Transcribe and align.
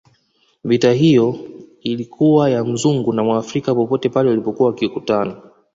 Vita 0.63 0.91
iyo 0.99 1.37
ilikuwa 1.81 2.49
ya 2.49 2.63
Mzungu 2.63 3.13
na 3.13 3.23
Mwafrika 3.23 3.75
popote 3.75 4.09
pale 4.09 4.29
walipokuwa 4.29 4.69
wakikutana 4.69 5.41